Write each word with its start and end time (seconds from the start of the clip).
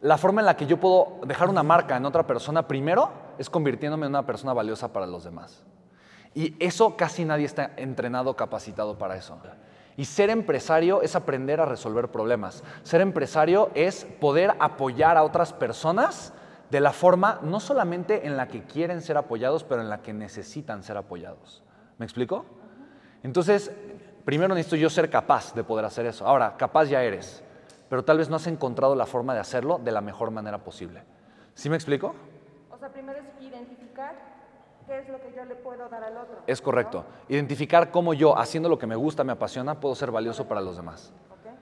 La 0.00 0.16
forma 0.16 0.40
en 0.40 0.46
la 0.46 0.56
que 0.56 0.66
yo 0.66 0.78
puedo 0.78 1.18
dejar 1.26 1.48
una 1.48 1.64
marca 1.64 1.96
en 1.96 2.06
otra 2.06 2.24
persona 2.24 2.68
primero 2.68 3.10
es 3.36 3.50
convirtiéndome 3.50 4.06
en 4.06 4.12
una 4.12 4.26
persona 4.26 4.52
valiosa 4.52 4.92
para 4.92 5.06
los 5.06 5.24
demás. 5.24 5.64
Y 6.34 6.54
eso 6.64 6.96
casi 6.96 7.24
nadie 7.24 7.46
está 7.46 7.72
entrenado, 7.76 8.36
capacitado 8.36 8.96
para 8.96 9.16
eso. 9.16 9.36
Y 9.96 10.04
ser 10.04 10.30
empresario 10.30 11.02
es 11.02 11.16
aprender 11.16 11.60
a 11.60 11.64
resolver 11.64 12.12
problemas. 12.12 12.62
Ser 12.84 13.00
empresario 13.00 13.70
es 13.74 14.04
poder 14.20 14.54
apoyar 14.60 15.16
a 15.16 15.24
otras 15.24 15.52
personas 15.52 16.32
de 16.70 16.80
la 16.80 16.92
forma 16.92 17.40
no 17.42 17.58
solamente 17.58 18.24
en 18.24 18.36
la 18.36 18.46
que 18.46 18.62
quieren 18.62 19.00
ser 19.00 19.16
apoyados, 19.16 19.64
pero 19.64 19.80
en 19.80 19.88
la 19.88 20.02
que 20.02 20.12
necesitan 20.12 20.84
ser 20.84 20.96
apoyados. 20.96 21.64
¿Me 21.96 22.06
explico? 22.06 22.44
Entonces, 23.24 23.72
primero 24.24 24.54
necesito 24.54 24.76
yo 24.76 24.90
ser 24.90 25.10
capaz 25.10 25.54
de 25.54 25.64
poder 25.64 25.86
hacer 25.86 26.06
eso. 26.06 26.24
Ahora, 26.24 26.56
capaz 26.56 26.84
ya 26.84 27.02
eres 27.02 27.42
pero 27.88 28.04
tal 28.04 28.18
vez 28.18 28.28
no 28.28 28.36
has 28.36 28.46
encontrado 28.46 28.94
la 28.94 29.06
forma 29.06 29.34
de 29.34 29.40
hacerlo 29.40 29.78
de 29.82 29.92
la 29.92 30.00
mejor 30.00 30.30
manera 30.30 30.58
posible. 30.58 31.02
¿Sí 31.54 31.70
me 31.70 31.76
explico? 31.76 32.14
O 32.70 32.78
sea, 32.78 32.90
primero 32.90 33.18
es 33.18 33.42
identificar 33.42 34.14
qué 34.86 35.00
es 35.00 35.08
lo 35.08 35.20
que 35.20 35.32
yo 35.34 35.44
le 35.44 35.54
puedo 35.56 35.88
dar 35.88 36.04
al 36.04 36.16
otro. 36.16 36.38
Es 36.46 36.60
correcto. 36.60 37.04
Identificar 37.28 37.90
cómo 37.90 38.14
yo, 38.14 38.38
haciendo 38.38 38.68
lo 38.68 38.78
que 38.78 38.86
me 38.86 38.96
gusta, 38.96 39.24
me 39.24 39.32
apasiona, 39.32 39.80
puedo 39.80 39.94
ser 39.94 40.10
valioso 40.10 40.46
para 40.46 40.60
los 40.60 40.76
demás. 40.76 41.12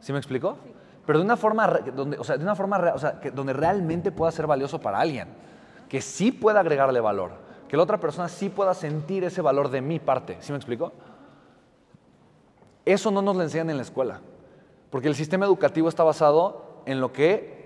¿Sí 0.00 0.12
me 0.12 0.18
explico? 0.18 0.58
Sí. 0.62 0.72
Pero 1.08 1.20
de 1.20 1.24
una 1.24 1.38
forma, 1.38 1.66
donde, 1.66 2.18
o 2.18 2.22
sea, 2.22 2.36
de 2.36 2.44
una 2.44 2.54
forma 2.54 2.92
o 2.94 2.98
sea, 2.98 3.18
que, 3.18 3.30
donde 3.30 3.54
realmente 3.54 4.12
pueda 4.12 4.30
ser 4.30 4.46
valioso 4.46 4.78
para 4.78 5.00
alguien, 5.00 5.28
que 5.88 6.02
sí 6.02 6.32
pueda 6.32 6.60
agregarle 6.60 7.00
valor, 7.00 7.30
que 7.66 7.78
la 7.78 7.82
otra 7.82 7.98
persona 7.98 8.28
sí 8.28 8.50
pueda 8.50 8.74
sentir 8.74 9.24
ese 9.24 9.40
valor 9.40 9.70
de 9.70 9.80
mi 9.80 10.00
parte. 10.00 10.36
¿Sí 10.40 10.52
me 10.52 10.58
explico? 10.58 10.92
Eso 12.84 13.10
no 13.10 13.22
nos 13.22 13.36
lo 13.36 13.42
enseñan 13.42 13.70
en 13.70 13.76
la 13.76 13.84
escuela. 13.84 14.20
Porque 14.90 15.08
el 15.08 15.14
sistema 15.14 15.44
educativo 15.46 15.88
está 15.88 16.04
basado 16.04 16.82
en 16.86 17.00
lo 17.00 17.12
que 17.12 17.58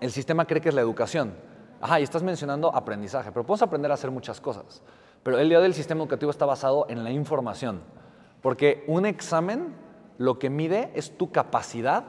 el 0.00 0.10
sistema 0.10 0.46
cree 0.46 0.60
que 0.60 0.68
es 0.68 0.74
la 0.74 0.80
educación. 0.80 1.34
Ajá, 1.80 2.00
y 2.00 2.02
estás 2.02 2.22
mencionando 2.22 2.74
aprendizaje, 2.74 3.32
pero 3.32 3.44
podemos 3.44 3.62
aprender 3.62 3.90
a 3.90 3.94
hacer 3.94 4.10
muchas 4.10 4.40
cosas. 4.40 4.82
Pero 5.22 5.38
el 5.38 5.48
día 5.48 5.60
del 5.60 5.74
sistema 5.74 6.00
educativo 6.00 6.30
está 6.30 6.46
basado 6.46 6.86
en 6.88 7.04
la 7.04 7.10
información. 7.10 7.82
Porque 8.40 8.84
un 8.86 9.06
examen 9.06 9.74
lo 10.18 10.38
que 10.38 10.50
mide 10.50 10.90
es 10.94 11.16
tu 11.16 11.30
capacidad 11.30 12.04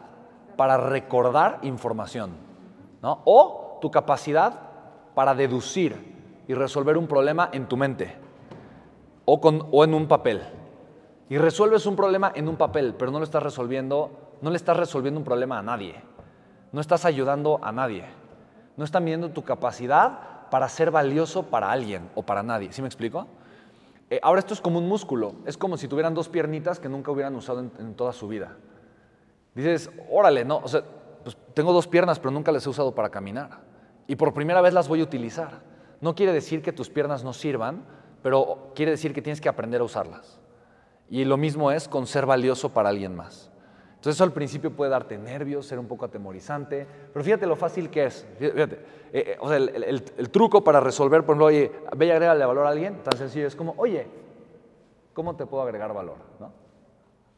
para 0.56 0.78
recordar 0.78 1.60
información. 1.64 2.32
¿no? 3.02 3.22
O 3.26 3.80
tu 3.82 3.92
capacidad 3.92 4.60
para 5.16 5.36
deducir 5.36 6.44
y 6.48 6.54
resolver 6.54 6.98
un 6.98 7.08
problema 7.08 7.50
en 7.52 7.68
tu 7.68 7.78
mente 7.78 8.16
o, 9.26 9.40
con, 9.40 9.68
o 9.72 9.84
en 9.84 9.94
un 9.94 10.08
papel. 10.08 10.42
Y 11.30 11.38
resuelves 11.38 11.86
un 11.86 11.96
problema 11.96 12.32
en 12.36 12.48
un 12.48 12.58
papel, 12.58 12.96
pero 12.98 13.12
no 13.12 13.20
lo 13.20 13.24
estás 13.24 13.44
resolviendo, 13.44 14.38
no 14.42 14.50
le 14.50 14.58
estás 14.58 14.78
resolviendo 14.78 15.20
un 15.20 15.24
problema 15.24 15.60
a 15.60 15.64
nadie. 15.64 15.96
No 16.72 16.82
estás 16.82 17.06
ayudando 17.06 17.60
a 17.64 17.72
nadie. 17.72 18.06
No 18.76 18.84
están 18.84 19.06
viendo 19.06 19.30
tu 19.30 19.44
capacidad 19.44 20.50
para 20.50 20.68
ser 20.70 20.92
valioso 20.92 21.44
para 21.44 21.72
alguien 21.72 22.10
o 22.16 22.24
para 22.24 22.44
nadie. 22.44 22.72
¿Sí 22.74 22.82
me 22.82 22.88
explico? 22.88 23.28
Eh, 24.10 24.20
ahora 24.22 24.40
esto 24.40 24.54
es 24.54 24.62
como 24.62 24.80
un 24.80 24.88
músculo. 24.88 25.36
Es 25.46 25.58
como 25.58 25.78
si 25.78 25.88
tuvieran 25.88 26.14
dos 26.14 26.30
piernitas 26.30 26.80
que 26.80 26.90
nunca 26.90 27.12
hubieran 27.12 27.36
usado 27.36 27.60
en, 27.60 27.96
toda 27.96 28.14
su 28.14 28.28
vida. 28.28 28.58
Dices, 29.56 29.90
órale, 30.12 30.46
no, 30.46 30.58
o 30.58 30.68
sea, 30.68 30.84
pues 31.24 31.38
tengo 31.54 31.74
dos 31.74 31.88
piernas, 31.88 32.20
pero 32.20 32.32
nunca 32.32 32.52
las 32.52 32.66
he 32.66 32.70
usado 32.70 32.94
para 32.94 33.10
caminar. 33.10 33.62
Y 34.08 34.16
por 34.16 34.34
primera 34.34 34.62
vez 34.62 34.74
las 34.74 34.88
voy 34.88 35.02
a 35.02 35.04
utilizar. 35.04 35.62
No 36.02 36.16
quiere 36.16 36.34
decir 36.34 36.62
que 36.62 36.74
tus 36.74 36.90
piernas 36.90 37.24
no 37.24 37.34
sirvan, 37.34 37.84
pero 38.22 38.72
quiere 38.76 38.92
decir 38.92 39.14
que 39.14 39.22
tienes 39.22 39.42
que 39.42 39.50
aprender 39.50 39.82
a 39.82 39.86
usarlas. 39.86 40.40
Y 41.14 41.26
lo 41.26 41.38
mismo 41.38 41.70
es 41.70 41.88
con 41.88 42.08
ser 42.08 42.26
valioso 42.26 42.70
para 42.70 42.90
alguien 42.90 43.16
más. 43.16 43.52
Entonces 43.98 44.16
eso 44.16 44.24
al 44.24 44.34
principio 44.34 44.76
puede 44.76 44.90
darte 44.90 45.16
nervios, 45.16 45.68
ser 45.68 45.78
un 45.78 45.88
poco 45.88 46.06
atemorizante, 46.06 46.88
pero 47.14 47.24
fíjate 47.24 47.46
lo 47.46 47.56
fácil 47.56 47.92
que 47.92 48.06
es. 48.06 48.26
Eh, 48.40 48.84
eh, 49.14 49.38
o 49.40 49.48
sea, 49.48 49.58
el, 49.58 50.30
truco 50.32 50.64
para 50.64 50.80
resolver, 50.80 51.24
por 51.24 51.34
ejemplo, 51.36 51.46
oye, 51.46 51.72
ve 51.96 52.08
y 52.08 52.10
agrégale 52.10 52.44
valor 52.44 52.66
a 52.66 52.70
alguien, 52.70 53.04
tan 53.04 53.16
sencillo 53.16 53.46
es 53.46 53.56
como, 53.56 53.76
oye, 53.78 54.08
¿cómo 55.14 55.36
te 55.36 55.46
puedo 55.46 55.62
agregar 55.62 55.94
valor? 55.94 56.18
¿No? 56.40 56.52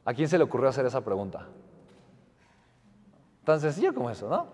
¿A 0.06 0.13
quién 0.13 0.30
se 0.30 0.38
le 0.38 0.46
ocurrió 0.46 0.69
hacer 0.69 0.86
esa 0.86 1.02
pregunta? 1.02 1.46
Tan 3.44 3.59
sencillo 3.59 3.94
como 3.94 4.09
eso, 4.09 4.30
¿no? 4.30 4.47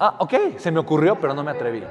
Ah, 0.00 0.16
ok, 0.18 0.34
se 0.56 0.72
me 0.72 0.80
ocurrió, 0.80 1.20
pero 1.20 1.32
no 1.32 1.44
me 1.44 1.52
atreví. 1.52 1.84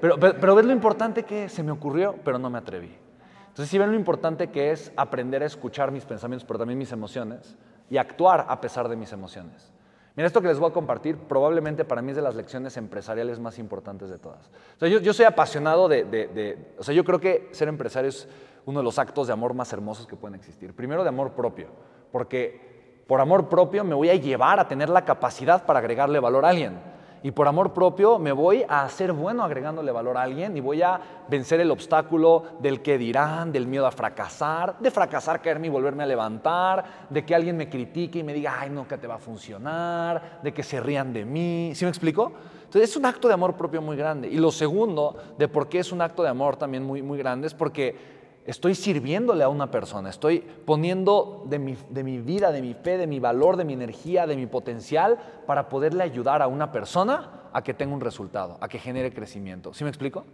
Pero, 0.00 0.20
pero, 0.20 0.38
pero 0.40 0.54
ves 0.54 0.66
lo 0.66 0.72
importante 0.72 1.24
que 1.24 1.48
se 1.48 1.64
me 1.64 1.72
ocurrió, 1.72 2.14
pero 2.22 2.38
no 2.38 2.48
me 2.48 2.58
atreví. 2.58 3.09
Entonces, 3.50 3.68
si 3.68 3.78
ven 3.78 3.90
lo 3.90 3.96
importante 3.96 4.48
que 4.48 4.70
es 4.70 4.92
aprender 4.96 5.42
a 5.42 5.46
escuchar 5.46 5.90
mis 5.90 6.04
pensamientos, 6.04 6.46
pero 6.46 6.58
también 6.58 6.78
mis 6.78 6.92
emociones, 6.92 7.56
y 7.90 7.98
actuar 7.98 8.46
a 8.48 8.60
pesar 8.60 8.88
de 8.88 8.96
mis 8.96 9.12
emociones. 9.12 9.72
Mira, 10.16 10.26
esto 10.26 10.40
que 10.40 10.48
les 10.48 10.58
voy 10.58 10.70
a 10.70 10.72
compartir 10.72 11.16
probablemente 11.16 11.84
para 11.84 12.02
mí 12.02 12.10
es 12.10 12.16
de 12.16 12.22
las 12.22 12.36
lecciones 12.36 12.76
empresariales 12.76 13.40
más 13.40 13.58
importantes 13.58 14.08
de 14.08 14.18
todas. 14.18 14.48
O 14.76 14.78
sea, 14.78 14.88
yo, 14.88 15.12
soy 15.12 15.24
apasionado 15.24 15.88
de, 15.88 16.04
de, 16.04 16.74
O 16.78 16.84
sea, 16.84 16.94
yo 16.94 17.04
creo 17.04 17.20
que 17.20 17.48
ser 17.52 17.68
empresario 17.68 18.08
es 18.08 18.28
uno 18.66 18.80
de 18.80 18.84
los 18.84 18.98
actos 18.98 19.26
de 19.26 19.32
amor 19.32 19.54
más 19.54 19.72
hermosos 19.72 20.06
que 20.06 20.16
pueden 20.16 20.36
existir. 20.36 20.74
Primero 20.74 21.02
de 21.02 21.08
amor 21.08 21.32
propio, 21.32 21.68
porque 22.12 23.02
por 23.06 23.20
amor 23.20 23.48
propio 23.48 23.82
me 23.82 23.94
voy 23.94 24.10
a 24.10 24.14
llevar 24.14 24.60
a 24.60 24.68
tener 24.68 24.88
la 24.88 25.04
capacidad 25.04 25.64
para 25.64 25.80
agregarle 25.80 26.20
valor 26.20 26.44
a 26.44 26.50
alguien 26.50 26.89
y 27.22 27.30
por 27.32 27.46
amor 27.46 27.72
propio 27.72 28.18
me 28.18 28.32
voy 28.32 28.64
a 28.68 28.82
hacer 28.82 29.12
bueno 29.12 29.44
agregándole 29.44 29.92
valor 29.92 30.16
a 30.16 30.22
alguien 30.22 30.56
y 30.56 30.60
voy 30.60 30.82
a 30.82 31.00
vencer 31.28 31.60
el 31.60 31.70
obstáculo 31.70 32.44
del 32.60 32.80
que 32.80 32.98
dirán, 32.98 33.52
del 33.52 33.66
miedo 33.66 33.86
a 33.86 33.90
fracasar, 33.90 34.78
de 34.78 34.90
fracasar, 34.90 35.42
caerme 35.42 35.66
y 35.66 35.70
volverme 35.70 36.02
a 36.02 36.06
levantar, 36.06 36.84
de 37.10 37.24
que 37.24 37.34
alguien 37.34 37.56
me 37.56 37.68
critique 37.68 38.20
y 38.20 38.22
me 38.22 38.32
diga, 38.32 38.56
ay, 38.60 38.70
nunca 38.70 38.98
te 38.98 39.06
va 39.06 39.16
a 39.16 39.18
funcionar, 39.18 40.40
de 40.42 40.52
que 40.52 40.62
se 40.62 40.80
rían 40.80 41.12
de 41.12 41.24
mí. 41.24 41.72
¿Sí 41.74 41.84
me 41.84 41.90
explico? 41.90 42.32
Entonces 42.64 42.90
es 42.90 42.96
un 42.96 43.04
acto 43.04 43.28
de 43.28 43.34
amor 43.34 43.54
propio 43.54 43.82
muy 43.82 43.96
grande. 43.96 44.28
Y 44.28 44.36
lo 44.36 44.50
segundo 44.50 45.16
de 45.36 45.48
por 45.48 45.68
qué 45.68 45.80
es 45.80 45.92
un 45.92 46.00
acto 46.00 46.22
de 46.22 46.28
amor 46.28 46.56
también 46.56 46.84
muy, 46.84 47.02
muy 47.02 47.18
grande 47.18 47.48
es 47.48 47.54
porque 47.54 48.19
estoy 48.50 48.74
sirviéndole 48.74 49.44
a 49.44 49.48
una 49.48 49.70
persona, 49.70 50.10
estoy 50.10 50.40
poniendo 50.40 51.44
de 51.48 51.58
mi, 51.58 51.76
de 51.88 52.04
mi, 52.04 52.18
vida, 52.18 52.52
de 52.52 52.62
mi 52.62 52.74
fe, 52.74 52.98
de 52.98 53.06
mi 53.06 53.20
valor, 53.20 53.56
de 53.56 53.64
mi 53.64 53.72
energía, 53.72 54.26
de 54.26 54.36
mi 54.36 54.46
potencial 54.46 55.18
para 55.46 55.68
poderle 55.68 56.02
ayudar 56.02 56.42
a 56.42 56.48
una 56.48 56.72
persona 56.72 57.48
a 57.52 57.62
que 57.62 57.74
tenga 57.74 57.94
un 57.94 58.00
resultado, 58.00 58.58
a 58.60 58.68
que 58.68 58.78
genere 58.78 59.12
crecimiento. 59.12 59.72
¿Sí 59.72 59.84
me 59.84 59.90
explico? 59.90 60.24